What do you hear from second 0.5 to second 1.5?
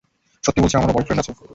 বলছি, আমারও বয়ফ্রেন্ড আছে।